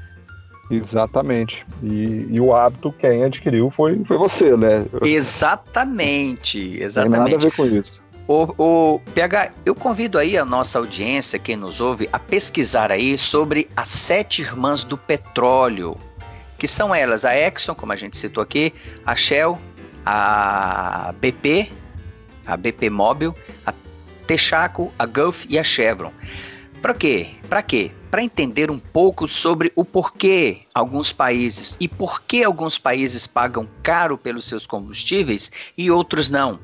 Exatamente. 0.71 1.67
E, 1.83 2.27
e, 2.31 2.41
o 2.41 2.55
hábito 2.55 2.93
quem 2.93 3.25
adquiriu 3.25 3.71
foi, 3.71 4.05
foi 4.05 4.17
você, 4.17 4.57
né? 4.57 4.87
Exatamente, 5.05 6.81
exatamente. 6.81 7.17
Tem 7.17 7.25
nada 7.25 7.37
a 7.37 7.49
ver 7.49 7.57
com 7.57 7.67
isso. 7.67 8.01
O, 8.33 8.55
o, 8.59 9.01
PH, 9.13 9.51
eu 9.67 9.75
convido 9.75 10.17
aí 10.17 10.39
a 10.39 10.45
nossa 10.45 10.79
audiência, 10.79 11.37
quem 11.37 11.57
nos 11.57 11.81
ouve, 11.81 12.09
a 12.13 12.19
pesquisar 12.21 12.93
aí 12.93 13.19
sobre 13.19 13.69
as 13.77 13.89
sete 13.89 14.41
irmãs 14.41 14.85
do 14.85 14.97
petróleo, 14.97 15.99
que 16.57 16.69
são 16.69 16.95
elas, 16.95 17.25
a 17.25 17.37
Exxon, 17.37 17.75
como 17.75 17.93
a 17.93 17.97
gente 17.97 18.17
citou 18.17 18.41
aqui, 18.41 18.73
a 19.05 19.17
Shell, 19.17 19.59
a 20.07 21.13
BP, 21.19 21.73
a 22.47 22.57
BP 22.57 22.89
Móvel, 22.89 23.35
a 23.67 23.75
Texaco, 24.29 24.93
a 24.97 25.07
Gulf 25.07 25.45
e 25.49 25.59
a 25.59 25.65
Chevron. 25.65 26.13
Para 26.81 26.95
quê? 26.95 27.31
Para 27.49 27.63
quê? 27.63 27.91
Para 28.13 28.23
entender 28.23 28.71
um 28.71 28.79
pouco 28.79 29.27
sobre 29.27 29.73
o 29.75 29.85
porquê 29.85 30.61
alguns 30.73 31.13
países 31.13 31.77
e 31.81 31.89
por 31.89 32.23
que 32.23 32.45
alguns 32.45 32.79
países 32.79 33.27
pagam 33.27 33.69
caro 33.83 34.17
pelos 34.17 34.45
seus 34.45 34.69
combustíveis 34.69 35.51
e 35.77 35.91
outros 35.91 36.31
não 36.31 36.61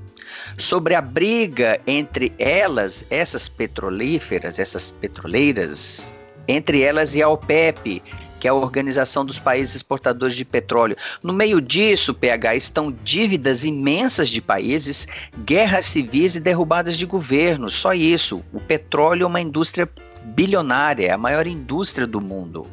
sobre 0.56 0.94
a 0.94 1.00
briga 1.00 1.80
entre 1.86 2.32
elas, 2.38 3.04
essas 3.10 3.48
petrolíferas, 3.48 4.58
essas 4.58 4.90
petroleiras, 4.90 6.14
entre 6.48 6.82
elas 6.82 7.14
e 7.14 7.22
a 7.22 7.28
OPEP, 7.28 8.02
que 8.38 8.46
é 8.46 8.50
a 8.50 8.54
Organização 8.54 9.24
dos 9.24 9.38
Países 9.38 9.74
Exportadores 9.76 10.36
de 10.36 10.44
Petróleo. 10.44 10.96
No 11.22 11.32
meio 11.32 11.60
disso, 11.60 12.14
PH, 12.14 12.54
estão 12.54 12.94
dívidas 13.02 13.64
imensas 13.64 14.28
de 14.28 14.40
países, 14.40 15.08
guerras 15.44 15.86
civis 15.86 16.36
e 16.36 16.40
derrubadas 16.40 16.98
de 16.98 17.06
governos. 17.06 17.74
Só 17.74 17.94
isso. 17.94 18.44
O 18.52 18.60
petróleo 18.60 19.24
é 19.24 19.26
uma 19.26 19.40
indústria 19.40 19.88
bilionária, 20.24 21.06
é 21.06 21.10
a 21.12 21.18
maior 21.18 21.46
indústria 21.46 22.06
do 22.06 22.20
mundo. 22.20 22.66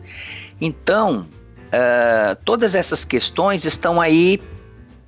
Então, 0.60 1.28
uh, 1.68 2.36
todas 2.44 2.76
essas 2.76 3.06
questões 3.06 3.66
estão 3.66 4.02
aí 4.02 4.42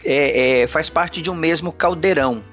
é, 0.06 0.62
é, 0.62 0.68
faz 0.68 0.90
parte 0.90 1.22
de 1.22 1.30
um 1.30 1.36
mesmo 1.36 1.72
caldeirão. 1.72 2.44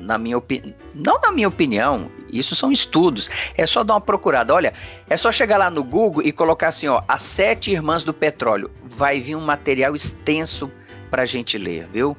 Na 0.00 0.18
minha 0.18 0.36
opinião, 0.36 0.74
não 0.94 1.18
na 1.20 1.32
minha 1.32 1.48
opinião, 1.48 2.10
isso 2.30 2.54
são 2.54 2.70
estudos. 2.70 3.30
É 3.56 3.64
só 3.64 3.82
dar 3.82 3.94
uma 3.94 4.00
procurada. 4.00 4.52
Olha, 4.52 4.72
é 5.08 5.16
só 5.16 5.32
chegar 5.32 5.56
lá 5.56 5.70
no 5.70 5.82
Google 5.82 6.22
e 6.22 6.32
colocar 6.32 6.68
assim, 6.68 6.88
ó, 6.88 7.02
as 7.08 7.22
sete 7.22 7.70
irmãs 7.70 8.04
do 8.04 8.12
petróleo. 8.12 8.70
Vai 8.84 9.20
vir 9.20 9.36
um 9.36 9.40
material 9.40 9.94
extenso 9.94 10.70
para 11.10 11.22
a 11.22 11.26
gente 11.26 11.56
ler, 11.56 11.88
viu? 11.92 12.16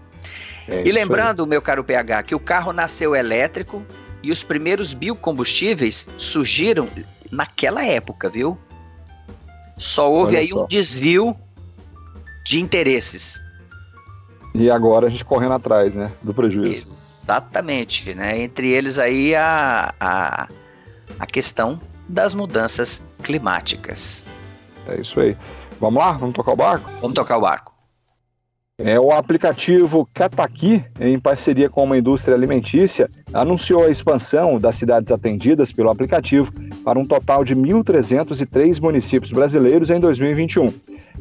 É 0.67 0.81
e 0.88 0.91
lembrando, 0.91 1.45
meu 1.45 1.62
caro 1.62 1.84
PH, 1.84 2.24
que 2.24 2.34
o 2.34 2.39
carro 2.39 2.74
nasceu 2.74 3.15
elétrico 3.15 3.86
e 4.24 4.31
os 4.31 4.43
primeiros 4.43 4.93
biocombustíveis 4.93 6.10
surgiram 6.17 6.89
naquela 7.29 7.86
época, 7.86 8.29
viu? 8.29 8.57
Só 9.77 10.12
houve 10.12 10.31
Olha 10.31 10.39
aí 10.39 10.50
só. 10.50 10.63
um 10.63 10.67
desvio 10.67 11.38
de 12.45 12.60
interesses. 12.60 13.45
E 14.57 14.71
agora 14.71 15.07
a 15.07 15.09
gente 15.09 15.25
correndo 15.25 15.53
atrás, 15.53 15.93
né, 15.95 16.12
do 16.21 16.33
prejuízo. 16.33 16.71
Exatamente, 16.71 18.13
né? 18.15 18.39
Entre 18.39 18.71
eles 18.71 18.97
aí 18.97 19.35
a, 19.35 19.93
a, 20.00 20.47
a 21.19 21.25
questão 21.25 21.79
das 22.07 22.33
mudanças 22.33 23.03
climáticas. 23.21 24.25
É 24.88 25.01
isso 25.01 25.19
aí. 25.19 25.35
Vamos 25.79 26.01
lá? 26.01 26.13
Vamos 26.13 26.35
tocar 26.35 26.53
o 26.53 26.55
barco? 26.55 26.89
Vamos 27.01 27.15
tocar 27.15 27.38
o 27.38 27.41
barco. 27.41 27.74
É, 28.77 29.00
o 29.00 29.12
aplicativo 29.12 30.07
Kataki, 30.13 30.83
em 31.00 31.19
parceria 31.19 31.69
com 31.69 31.83
uma 31.83 31.97
indústria 31.97 32.35
alimentícia, 32.35 33.09
anunciou 33.33 33.85
a 33.85 33.89
expansão 33.89 34.59
das 34.59 34.75
cidades 34.75 35.12
atendidas 35.12 35.74
pelo 35.74 35.89
aplicativo 35.89 36.51
para 36.83 37.00
um 37.00 37.05
total 37.05 37.43
de 37.43 37.55
1.303 37.55 38.81
municípios 38.81 39.31
brasileiros 39.31 39.89
em 39.89 40.00
2021. 40.00 40.74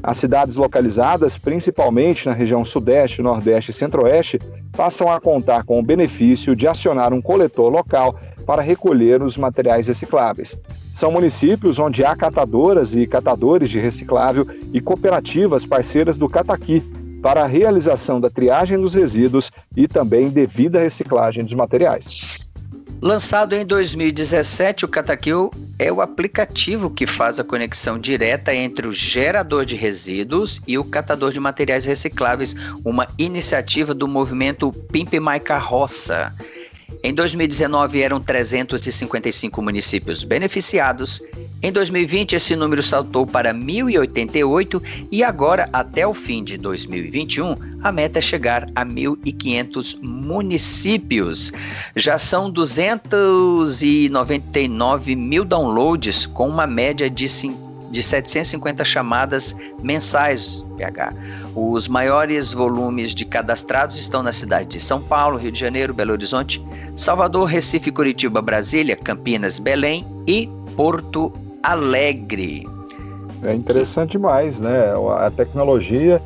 As 0.02 0.18
cidades 0.18 0.56
localizadas, 0.56 1.38
principalmente 1.38 2.26
na 2.26 2.34
região 2.34 2.64
Sudeste, 2.64 3.22
Nordeste 3.22 3.70
e 3.70 3.74
Centro-Oeste, 3.74 4.38
passam 4.72 5.10
a 5.10 5.20
contar 5.20 5.64
com 5.64 5.78
o 5.78 5.82
benefício 5.82 6.54
de 6.54 6.68
acionar 6.68 7.12
um 7.12 7.22
coletor 7.22 7.70
local 7.70 8.14
para 8.44 8.62
recolher 8.62 9.22
os 9.22 9.38
materiais 9.38 9.88
recicláveis. 9.88 10.58
São 10.92 11.10
municípios 11.10 11.78
onde 11.78 12.04
há 12.04 12.14
catadoras 12.14 12.94
e 12.94 13.06
catadores 13.06 13.70
de 13.70 13.80
reciclável 13.80 14.46
e 14.72 14.80
cooperativas 14.80 15.64
parceiras 15.64 16.18
do 16.18 16.28
Cataqui 16.28 16.80
para 17.22 17.42
a 17.42 17.46
realização 17.46 18.20
da 18.20 18.28
triagem 18.28 18.78
dos 18.78 18.92
resíduos 18.92 19.50
e 19.74 19.88
também 19.88 20.28
devida 20.28 20.80
reciclagem 20.80 21.42
dos 21.42 21.54
materiais. 21.54 22.43
Lançado 23.04 23.52
em 23.52 23.66
2017, 23.66 24.86
o 24.86 24.88
Catakill 24.88 25.50
é 25.78 25.92
o 25.92 26.00
aplicativo 26.00 26.88
que 26.88 27.06
faz 27.06 27.38
a 27.38 27.44
conexão 27.44 27.98
direta 27.98 28.54
entre 28.54 28.88
o 28.88 28.92
gerador 28.92 29.66
de 29.66 29.76
resíduos 29.76 30.62
e 30.66 30.78
o 30.78 30.84
catador 30.84 31.30
de 31.30 31.38
materiais 31.38 31.84
recicláveis, 31.84 32.56
uma 32.82 33.06
iniciativa 33.18 33.92
do 33.92 34.08
movimento 34.08 34.72
Pimp 34.90 35.12
My 35.20 35.38
Carroça. 35.38 36.34
Em 37.02 37.12
2019 37.12 38.00
eram 38.00 38.20
355 38.20 39.60
municípios 39.60 40.22
beneficiados. 40.24 41.20
Em 41.62 41.70
2020 41.72 42.36
esse 42.36 42.56
número 42.56 42.82
saltou 42.82 43.26
para 43.26 43.52
1088 43.52 44.82
e 45.10 45.22
agora 45.22 45.68
até 45.72 46.06
o 46.06 46.14
fim 46.14 46.44
de 46.44 46.56
2021 46.58 47.54
a 47.82 47.90
meta 47.92 48.18
é 48.18 48.22
chegar 48.22 48.66
a 48.74 48.84
1500 48.84 49.98
municípios. 50.02 51.52
Já 51.94 52.18
são 52.18 52.50
299 52.50 55.14
mil 55.14 55.44
downloads 55.44 56.26
com 56.26 56.48
uma 56.48 56.66
média 56.66 57.08
de 57.10 57.28
50 57.28 57.63
de 57.94 58.02
750 58.02 58.84
chamadas 58.84 59.56
mensais 59.80 60.66
PH. 60.76 61.14
Os 61.54 61.86
maiores 61.86 62.52
volumes 62.52 63.14
de 63.14 63.24
cadastrados 63.24 63.96
estão 63.96 64.20
na 64.20 64.32
cidade 64.32 64.66
de 64.66 64.80
São 64.80 65.00
Paulo, 65.00 65.38
Rio 65.38 65.52
de 65.52 65.60
Janeiro, 65.60 65.94
Belo 65.94 66.10
Horizonte, 66.10 66.62
Salvador, 66.96 67.44
Recife, 67.44 67.92
Curitiba, 67.92 68.42
Brasília, 68.42 68.96
Campinas, 68.96 69.60
Belém 69.60 70.04
e 70.26 70.48
Porto 70.76 71.32
Alegre. 71.62 72.66
É 73.44 73.54
interessante 73.54 74.12
demais, 74.12 74.60
né? 74.60 74.92
A 75.20 75.30
tecnologia 75.30 76.20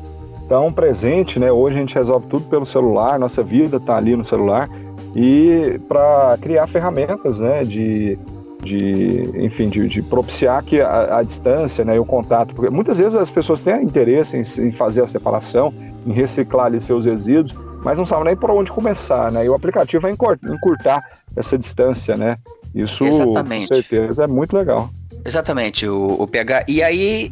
tão 0.47 0.73
presente, 0.73 1.37
né? 1.37 1.51
Hoje 1.51 1.75
a 1.75 1.79
gente 1.79 1.93
resolve 1.93 2.25
tudo 2.25 2.45
pelo 2.45 2.65
celular, 2.65 3.19
nossa 3.19 3.43
vida 3.43 3.77
está 3.77 3.97
ali 3.97 4.15
no 4.15 4.25
celular 4.25 4.67
e 5.15 5.79
para 5.87 6.35
criar 6.41 6.65
ferramentas, 6.65 7.39
né? 7.39 7.63
De 7.63 8.17
de, 8.63 9.29
enfim, 9.35 9.69
de, 9.69 9.87
de 9.87 10.01
propiciar 10.01 10.63
que 10.63 10.81
a, 10.81 11.17
a, 11.17 11.23
distância 11.23 11.85
né, 11.85 11.95
e 11.95 11.99
o 11.99 12.05
contato, 12.05 12.53
porque 12.53 12.69
muitas 12.69 12.97
vezes 12.97 13.15
as 13.15 13.29
pessoas 13.29 13.61
têm 13.61 13.83
interesse 13.83 14.37
em, 14.37 14.67
em 14.67 14.71
fazer 14.71 15.01
a 15.01 15.07
separação, 15.07 15.73
em 16.05 16.11
reciclar 16.11 16.65
ali 16.65 16.79
seus 16.79 17.05
resíduos, 17.05 17.53
mas 17.83 17.97
não 17.97 18.05
sabem 18.05 18.25
nem 18.25 18.35
por 18.35 18.51
onde 18.51 18.71
começar, 18.71 19.31
né? 19.31 19.45
E 19.45 19.49
o 19.49 19.53
aplicativo 19.55 20.01
vai 20.01 20.11
encurtar 20.11 21.01
essa 21.35 21.57
distância, 21.57 22.17
né? 22.17 22.37
Isso, 22.75 23.05
Exatamente. 23.05 23.69
com 23.69 23.75
certeza, 23.75 24.23
é 24.25 24.27
muito 24.27 24.55
legal. 24.55 24.89
Exatamente, 25.23 25.87
o, 25.87 26.21
o 26.21 26.27
PH. 26.27 26.65
E 26.67 26.83
aí, 26.83 27.31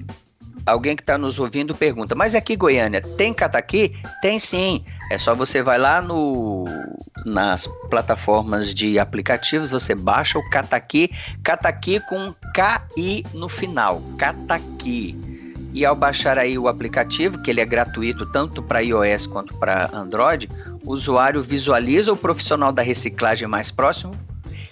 alguém 0.67 0.95
que 0.95 1.01
está 1.01 1.17
nos 1.17 1.39
ouvindo 1.39 1.73
pergunta, 1.73 2.13
mas 2.13 2.35
aqui 2.35 2.55
Goiânia 2.55 3.01
tem 3.01 3.33
cataqui? 3.33 3.95
Tem 4.21 4.39
sim. 4.39 4.83
É 5.09 5.17
só 5.17 5.33
você 5.33 5.63
vai 5.63 5.77
lá 5.77 6.01
no 6.01 6.65
nas 7.25 7.67
plataformas 7.89 8.73
de 8.73 8.99
aplicativos, 8.99 9.71
você 9.71 9.93
baixa 9.93 10.39
o 10.39 10.49
Cataqui, 10.49 11.11
Cataqui 11.43 11.99
com 11.99 12.33
KI 12.53 13.25
no 13.33 13.49
final, 13.49 14.01
Cataqui. 14.17 15.15
E 15.73 15.85
ao 15.85 15.95
baixar 15.95 16.37
aí 16.37 16.57
o 16.57 16.67
aplicativo, 16.67 17.39
que 17.39 17.51
ele 17.51 17.59
é 17.59 17.65
gratuito 17.65 18.25
tanto 18.25 18.63
para 18.63 18.79
iOS 18.79 19.27
quanto 19.27 19.53
para 19.55 19.89
Android, 19.93 20.49
o 20.85 20.93
usuário 20.93 21.43
visualiza 21.43 22.13
o 22.13 22.17
profissional 22.17 22.71
da 22.71 22.81
reciclagem 22.81 23.47
mais 23.47 23.71
próximo 23.71 24.15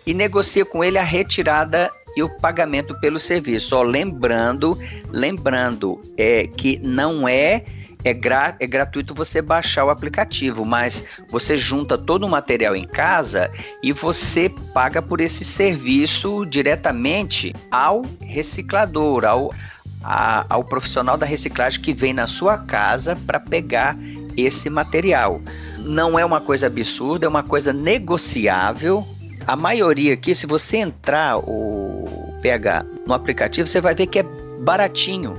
e 0.06 0.14
negocia 0.14 0.66
com 0.66 0.84
ele 0.84 0.98
a 0.98 1.04
retirada 1.04 1.92
e 2.16 2.24
o 2.24 2.30
pagamento 2.30 2.98
pelo 3.00 3.20
serviço. 3.20 3.76
Ó, 3.76 3.84
lembrando, 3.84 4.78
lembrando 5.12 6.02
é, 6.18 6.48
que 6.48 6.80
não 6.84 7.28
é 7.28 7.64
é, 8.06 8.14
gra 8.14 8.56
é 8.60 8.68
gratuito 8.68 9.16
você 9.16 9.42
baixar 9.42 9.84
o 9.84 9.90
aplicativo, 9.90 10.64
mas 10.64 11.04
você 11.28 11.58
junta 11.58 11.98
todo 11.98 12.24
o 12.24 12.30
material 12.30 12.76
em 12.76 12.88
casa 12.88 13.52
e 13.82 13.92
você 13.92 14.48
paga 14.74 15.02
por 15.02 15.20
esse 15.20 15.44
serviço 15.44 16.46
diretamente 16.46 17.54
ao 17.72 18.06
reciclador, 18.22 19.26
ao, 19.26 19.52
a, 20.04 20.46
ao 20.48 20.64
profissional 20.64 21.18
da 21.18 21.26
reciclagem 21.26 21.82
que 21.82 21.96
vem 21.96 22.14
na 22.14 22.28
sua 22.28 22.60
casa 22.60 23.18
para 23.26 23.40
pegar 23.40 23.98
esse 24.38 24.70
material. 24.70 25.42
Não 25.80 26.18
é 26.18 26.24
uma 26.24 26.40
coisa 26.40 26.68
absurda, 26.68 27.26
é 27.26 27.30
uma 27.30 27.44
coisa 27.44 27.74
negociável. 27.74 29.06
A 29.48 29.56
maioria 29.56 30.14
aqui, 30.14 30.34
se 30.34 30.46
você 30.46 30.78
entrar 30.78 31.38
o 31.38 32.34
PH 32.42 32.86
no 33.06 33.14
aplicativo, 33.14 33.68
você 33.68 33.80
vai 33.80 33.94
ver 33.94 34.08
que 34.08 34.20
é 34.20 34.24
baratinho 34.62 35.34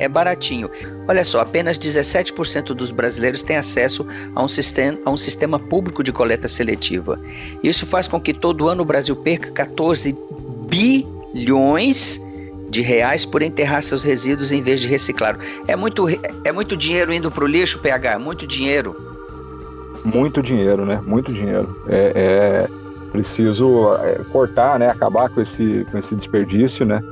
é 0.00 0.08
baratinho. 0.08 0.68
Olha 1.06 1.24
só, 1.24 1.40
apenas 1.40 1.78
17% 1.78 2.74
dos 2.74 2.90
brasileiros 2.90 3.42
têm 3.42 3.56
acesso 3.56 4.04
a 4.34 4.42
um, 4.42 4.48
sistema, 4.48 4.98
a 5.04 5.10
um 5.10 5.16
sistema 5.16 5.58
público 5.58 6.02
de 6.02 6.10
coleta 6.10 6.48
seletiva. 6.48 7.20
Isso 7.62 7.86
faz 7.86 8.08
com 8.08 8.18
que 8.18 8.32
todo 8.32 8.66
ano 8.66 8.82
o 8.82 8.84
Brasil 8.84 9.14
perca 9.14 9.50
14 9.50 10.16
bilhões 10.68 12.20
de 12.70 12.80
reais 12.80 13.26
por 13.26 13.42
enterrar 13.42 13.82
seus 13.82 14.02
resíduos 14.02 14.50
em 14.52 14.62
vez 14.62 14.80
de 14.80 14.88
reciclar. 14.88 15.38
É 15.68 15.76
muito, 15.76 16.06
é 16.44 16.50
muito 16.50 16.76
dinheiro 16.76 17.12
indo 17.12 17.30
para 17.30 17.44
o 17.44 17.46
lixo, 17.46 17.78
PH? 17.80 18.12
É 18.12 18.18
muito 18.18 18.46
dinheiro. 18.46 18.96
Muito 20.02 20.42
dinheiro, 20.42 20.86
né? 20.86 20.98
Muito 21.04 21.30
dinheiro. 21.30 21.84
É, 21.88 22.66
é 22.66 22.79
preciso 23.10 23.92
é, 23.94 24.20
cortar, 24.32 24.78
né? 24.78 24.88
Acabar 24.88 25.28
com 25.28 25.40
esse, 25.40 25.86
com 25.90 25.98
esse 25.98 26.14
desperdício, 26.14 26.86
né? 26.86 27.02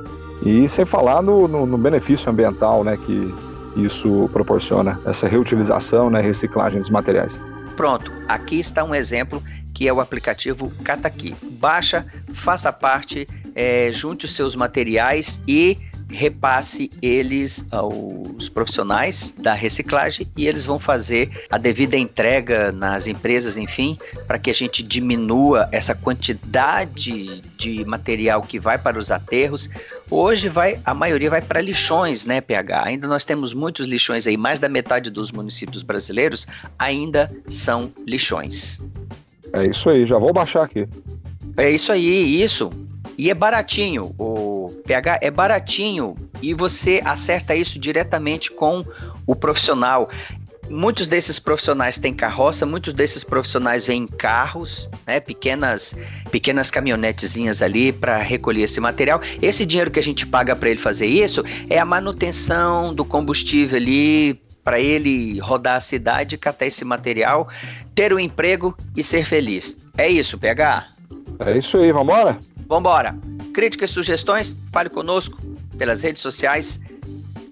E 0.43 0.67
sem 0.69 0.85
falar 0.85 1.21
no, 1.21 1.47
no, 1.47 1.65
no 1.65 1.77
benefício 1.77 2.29
ambiental 2.29 2.83
né, 2.83 2.97
que 2.97 3.33
isso 3.75 4.29
proporciona, 4.31 4.99
essa 5.05 5.27
reutilização, 5.27 6.09
né, 6.09 6.21
reciclagem 6.21 6.79
dos 6.79 6.89
materiais. 6.89 7.39
Pronto, 7.75 8.11
aqui 8.27 8.59
está 8.59 8.83
um 8.83 8.93
exemplo 8.93 9.41
que 9.73 9.87
é 9.87 9.93
o 9.93 10.01
aplicativo 10.01 10.71
Cataqui. 10.83 11.35
Baixa, 11.51 12.05
faça 12.33 12.73
parte, 12.73 13.27
é, 13.55 13.89
junte 13.91 14.25
os 14.25 14.35
seus 14.35 14.55
materiais 14.55 15.41
e 15.47 15.77
repasse 16.09 16.89
eles 17.01 17.65
aos 17.71 18.49
profissionais 18.49 19.33
da 19.37 19.53
reciclagem 19.53 20.27
e 20.35 20.47
eles 20.47 20.65
vão 20.65 20.79
fazer 20.79 21.29
a 21.49 21.57
devida 21.57 21.95
entrega 21.95 22.71
nas 22.71 23.07
empresas, 23.07 23.57
enfim, 23.57 23.97
para 24.27 24.39
que 24.39 24.49
a 24.49 24.53
gente 24.53 24.81
diminua 24.81 25.69
essa 25.71 25.93
quantidade 25.93 27.41
de 27.57 27.85
material 27.85 28.41
que 28.41 28.59
vai 28.59 28.77
para 28.77 28.97
os 28.97 29.11
aterros. 29.11 29.69
Hoje 30.09 30.49
vai, 30.49 30.79
a 30.83 30.93
maioria 30.93 31.29
vai 31.29 31.41
para 31.41 31.61
lixões, 31.61 32.25
né, 32.25 32.41
PH? 32.41 32.83
Ainda 32.85 33.07
nós 33.07 33.23
temos 33.23 33.53
muitos 33.53 33.85
lixões 33.85 34.25
aí, 34.25 34.35
mais 34.35 34.59
da 34.59 34.67
metade 34.67 35.09
dos 35.09 35.31
municípios 35.31 35.83
brasileiros 35.83 36.47
ainda 36.77 37.31
são 37.47 37.91
lixões. 38.07 38.83
É 39.53 39.65
isso 39.65 39.89
aí, 39.89 40.05
já 40.05 40.17
vou 40.17 40.33
baixar 40.33 40.63
aqui. 40.63 40.87
É 41.57 41.69
isso 41.69 41.91
aí, 41.91 42.41
isso. 42.41 42.71
E 43.17 43.29
é 43.29 43.33
baratinho, 43.33 44.15
o 44.17 44.48
PH 44.89 45.19
é 45.21 45.29
baratinho 45.29 46.15
e 46.41 46.51
você 46.51 46.99
acerta 47.05 47.55
isso 47.55 47.77
diretamente 47.77 48.49
com 48.49 48.83
o 49.27 49.35
profissional. 49.35 50.09
Muitos 50.67 51.05
desses 51.05 51.37
profissionais 51.37 51.99
têm 51.99 52.11
carroça, 52.11 52.65
muitos 52.65 52.91
desses 52.91 53.23
profissionais 53.23 53.85
vêm 53.85 54.03
em 54.03 54.07
carros, 54.07 54.89
né, 55.05 55.19
pequenas, 55.19 55.95
pequenas 56.31 56.71
caminhonetezinhas 56.71 57.61
ali 57.61 57.91
para 57.91 58.17
recolher 58.17 58.63
esse 58.63 58.79
material. 58.79 59.21
Esse 59.39 59.63
dinheiro 59.63 59.91
que 59.91 59.99
a 59.99 60.03
gente 60.03 60.25
paga 60.25 60.55
para 60.55 60.71
ele 60.71 60.79
fazer 60.79 61.05
isso 61.05 61.43
é 61.69 61.77
a 61.77 61.85
manutenção 61.85 62.91
do 62.91 63.05
combustível 63.05 63.77
ali 63.77 64.41
para 64.63 64.79
ele 64.79 65.39
rodar 65.39 65.75
a 65.75 65.81
cidade, 65.81 66.35
catar 66.35 66.65
esse 66.65 66.83
material, 66.83 67.47
ter 67.93 68.11
um 68.11 68.19
emprego 68.19 68.75
e 68.95 69.03
ser 69.03 69.23
feliz. 69.23 69.77
É 69.95 70.09
isso, 70.09 70.37
PH? 70.37 70.87
É 71.39 71.57
isso 71.57 71.77
aí, 71.77 71.91
vamos 71.91 72.13
embora? 72.13 72.39
Vambora! 72.67 73.38
Críticas, 73.53 73.91
sugestões, 73.91 74.55
fale 74.71 74.89
conosco 74.89 75.37
pelas 75.77 76.01
redes 76.01 76.21
sociais, 76.21 76.79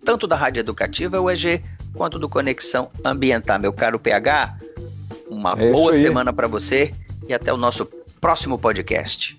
tanto 0.05 0.27
da 0.27 0.35
Rádio 0.35 0.61
Educativa 0.61 1.19
UEG 1.19 1.63
quanto 1.93 2.19
do 2.19 2.29
Conexão 2.29 2.89
Ambiental. 3.03 3.59
Meu 3.59 3.73
caro 3.73 3.99
PH, 3.99 4.57
uma 5.29 5.53
é 5.57 5.71
boa 5.71 5.93
semana 5.93 6.31
para 6.31 6.47
você 6.47 6.93
e 7.27 7.33
até 7.33 7.51
o 7.51 7.57
nosso 7.57 7.85
próximo 8.21 8.57
podcast. 8.57 9.37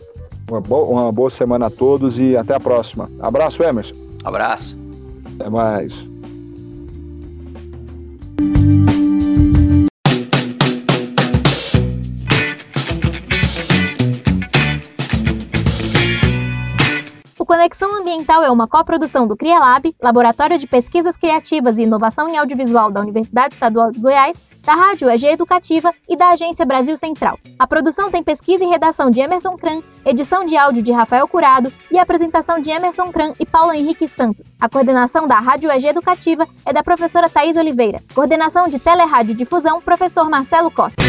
Uma, 0.48 0.60
bo 0.60 0.84
uma 0.84 1.12
boa 1.12 1.30
semana 1.30 1.66
a 1.66 1.70
todos 1.70 2.18
e 2.18 2.36
até 2.36 2.54
a 2.54 2.60
próxima. 2.60 3.10
Abraço, 3.20 3.62
Emerson. 3.62 3.94
Abraço. 4.24 4.78
Até 5.34 5.48
mais. 5.50 6.08
Ambiental 18.28 18.44
é 18.44 18.50
uma 18.50 18.68
coprodução 18.68 19.26
do 19.26 19.34
CriaLab, 19.34 19.96
Laboratório 20.02 20.58
de 20.58 20.66
Pesquisas 20.66 21.16
Criativas 21.16 21.78
e 21.78 21.84
Inovação 21.84 22.28
em 22.28 22.36
Audiovisual 22.36 22.90
da 22.90 23.00
Universidade 23.00 23.54
Estadual 23.54 23.90
de 23.90 23.98
Goiás, 23.98 24.44
da 24.62 24.74
Rádio 24.74 25.08
EG 25.08 25.28
Educativa 25.28 25.94
e 26.06 26.14
da 26.14 26.32
Agência 26.32 26.66
Brasil 26.66 26.94
Central. 26.98 27.38
A 27.58 27.66
produção 27.66 28.10
tem 28.10 28.22
pesquisa 28.22 28.62
e 28.62 28.66
redação 28.66 29.10
de 29.10 29.18
Emerson 29.18 29.56
Kran, 29.56 29.80
edição 30.04 30.44
de 30.44 30.58
áudio 30.58 30.82
de 30.82 30.92
Rafael 30.92 31.26
Curado 31.26 31.72
e 31.90 31.98
apresentação 31.98 32.60
de 32.60 32.68
Emerson 32.68 33.10
Kran 33.10 33.32
e 33.40 33.46
Paulo 33.46 33.72
Henrique 33.72 34.06
Santos. 34.06 34.46
A 34.60 34.68
coordenação 34.68 35.26
da 35.26 35.38
Rádio 35.38 35.72
EG 35.72 35.86
Educativa 35.86 36.46
é 36.66 36.72
da 36.72 36.82
professora 36.82 37.30
Thais 37.30 37.56
Oliveira. 37.56 38.02
Coordenação 38.14 38.68
de 38.68 38.78
Telerádio 38.78 39.34
Difusão, 39.34 39.80
professor 39.80 40.28
Marcelo 40.28 40.70
Costa. 40.70 41.02